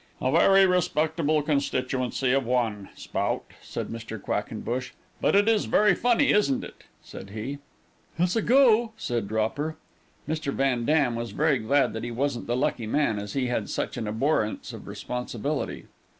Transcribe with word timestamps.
"A 0.19 0.31
very 0.31 0.65
respectable 0.65 1.43
constituency 1.43 2.31
of 2.31 2.43
one 2.43 2.89
Spout," 2.95 3.45
said 3.61 3.89
Mr. 3.89 4.19
Quackenbush. 4.19 4.93
"But 5.21 5.35
it 5.35 5.47
is 5.47 5.65
very 5.65 5.93
funny, 5.93 6.31
isn't 6.31 6.63
it?" 6.63 6.85
said 7.03 7.29
he. 7.29 7.59
"It's 8.17 8.35
a 8.35 8.41
go," 8.41 8.93
said 8.97 9.27
Dropper. 9.27 9.75
Mr. 10.27 10.51
Van 10.51 10.85
Dam 10.85 11.13
was 11.13 11.33
very 11.33 11.59
glad 11.59 11.93
that 11.93 12.03
he 12.03 12.09
wasn't 12.09 12.47
the 12.47 12.57
lucky 12.57 12.87
man, 12.87 13.19
as 13.19 13.33
he 13.33 13.45
had 13.45 13.69
such 13.69 13.95
an 13.95 14.07
abhorrence 14.07 14.73
of 14.73 14.87
responsibility. 14.87 15.85